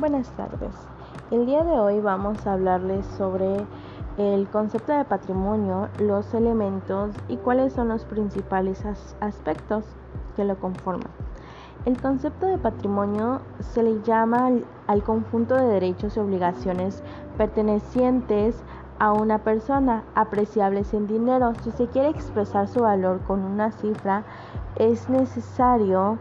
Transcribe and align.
Buenas 0.00 0.30
tardes. 0.30 0.74
El 1.30 1.44
día 1.44 1.62
de 1.62 1.78
hoy 1.78 2.00
vamos 2.00 2.46
a 2.46 2.54
hablarles 2.54 3.04
sobre 3.18 3.66
el 4.16 4.48
concepto 4.48 4.96
de 4.96 5.04
patrimonio, 5.04 5.90
los 5.98 6.32
elementos 6.32 7.10
y 7.28 7.36
cuáles 7.36 7.74
son 7.74 7.88
los 7.88 8.06
principales 8.06 8.82
aspectos 9.20 9.84
que 10.36 10.44
lo 10.46 10.56
conforman. 10.56 11.10
El 11.84 12.00
concepto 12.00 12.46
de 12.46 12.56
patrimonio 12.56 13.42
se 13.60 13.82
le 13.82 14.00
llama 14.04 14.52
al 14.86 15.02
conjunto 15.02 15.54
de 15.54 15.66
derechos 15.66 16.16
y 16.16 16.20
obligaciones 16.20 17.02
pertenecientes 17.36 18.64
a 18.98 19.12
una 19.12 19.40
persona, 19.40 20.02
apreciables 20.14 20.94
en 20.94 21.06
dinero. 21.06 21.52
Si 21.62 21.72
se 21.72 21.88
quiere 21.88 22.08
expresar 22.08 22.68
su 22.68 22.80
valor 22.80 23.20
con 23.26 23.44
una 23.44 23.70
cifra, 23.70 24.24
es 24.76 25.10
necesario 25.10 26.16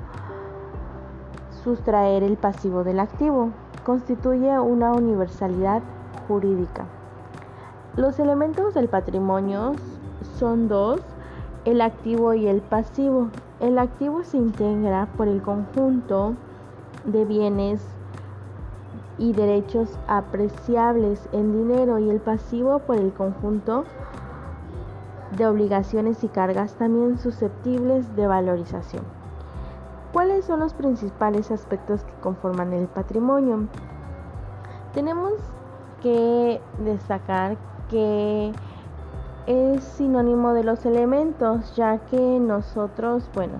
sustraer 1.65 2.21
el 2.21 2.37
pasivo 2.37 2.83
del 2.83 2.99
activo. 2.99 3.49
Constituye 3.83 4.57
una 4.59 4.93
universalidad 4.93 5.81
jurídica. 6.27 6.85
Los 7.97 8.19
elementos 8.19 8.75
del 8.75 8.87
patrimonio 8.87 9.73
son 10.37 10.67
dos, 10.67 11.01
el 11.65 11.81
activo 11.81 12.35
y 12.35 12.47
el 12.47 12.61
pasivo. 12.61 13.29
El 13.59 13.79
activo 13.79 14.23
se 14.23 14.37
integra 14.37 15.07
por 15.17 15.27
el 15.27 15.41
conjunto 15.41 16.35
de 17.03 17.25
bienes 17.25 17.81
y 19.17 19.33
derechos 19.33 19.97
apreciables 20.07 21.27
en 21.31 21.51
dinero 21.51 21.97
y 21.97 22.09
el 22.11 22.19
pasivo 22.19 22.79
por 22.79 22.97
el 22.97 23.11
conjunto 23.11 23.85
de 25.35 25.47
obligaciones 25.47 26.23
y 26.23 26.27
cargas 26.27 26.75
también 26.75 27.17
susceptibles 27.17 28.15
de 28.15 28.27
valorización. 28.27 29.14
¿Cuáles 30.15 30.45
son 30.45 30.61
los 30.61 30.73
principales 30.73 31.51
aspectos 31.51 32.05
que 32.05 32.13
conforman 32.21 32.71
el 32.71 32.87
patrimonio? 32.87 33.67
Tenemos 34.93 35.33
que 36.01 36.61
destacar 36.85 37.57
que 37.89 38.53
es 39.45 39.83
sinónimo 39.83 40.53
de 40.53 40.63
los 40.63 40.85
elementos, 40.85 41.75
ya 41.75 41.97
que 41.97 42.39
nosotros, 42.39 43.29
bueno, 43.33 43.55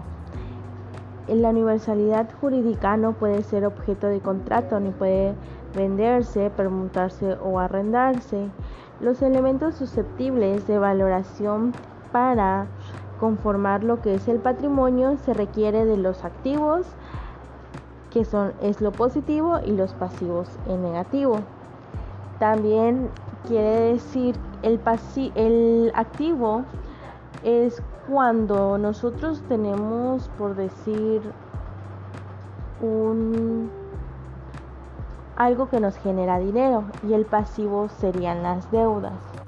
en 1.28 1.42
la 1.42 1.50
universalidad 1.50 2.30
jurídica 2.40 2.96
no 2.96 3.12
puede 3.12 3.44
ser 3.44 3.66
objeto 3.66 4.08
de 4.08 4.22
contrato, 4.22 4.80
ni 4.80 4.92
puede 4.92 5.36
venderse, 5.76 6.50
permutarse 6.52 7.34
o 7.34 7.60
arrendarse. 7.60 8.50
Los 9.02 9.22
elementos 9.22 9.76
susceptibles 9.76 10.66
de 10.68 10.80
valoración 10.80 11.74
para 12.14 12.68
conformar 13.20 13.84
lo 13.84 14.02
que 14.02 14.16
es 14.16 14.28
el 14.28 14.40
patrimonio 14.40 15.18
se 15.18 15.34
requiere 15.34 15.86
de 15.86 15.98
los 15.98 16.24
activos, 16.24 16.86
que 18.12 18.26
son 18.26 18.54
es 18.62 18.82
lo 18.82 18.92
positivo, 18.92 19.60
y 19.66 19.72
los 19.72 19.94
pasivos 19.94 20.48
en 20.68 20.84
negativo. 20.84 21.40
También 22.40 23.10
quiere 23.48 23.94
decir 23.94 24.36
el, 24.64 24.80
el 25.36 25.92
activo 25.96 26.64
es 27.44 27.82
cuando 28.08 28.78
nosotros 28.78 29.42
tenemos, 29.48 30.30
por 30.38 30.56
decir, 30.56 31.22
un 32.82 33.70
algo 35.36 35.70
que 35.70 35.80
nos 35.80 35.98
genera 35.98 36.40
dinero 36.40 36.86
y 37.08 37.14
el 37.14 37.26
pasivo 37.26 37.90
serían 37.90 38.42
las 38.44 38.72
deudas. 38.72 39.45